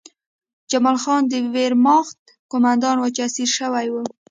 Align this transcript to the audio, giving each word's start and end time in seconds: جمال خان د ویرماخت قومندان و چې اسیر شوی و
جمال 0.69 0.97
خان 1.03 1.21
د 1.27 1.33
ویرماخت 1.53 2.19
قومندان 2.51 2.95
و 2.99 3.03
چې 3.15 3.21
اسیر 3.27 3.49
شوی 3.57 3.87
و 3.91 3.95